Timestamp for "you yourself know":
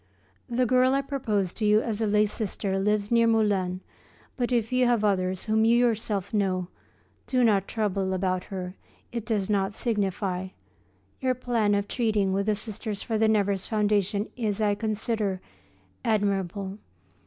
5.63-6.69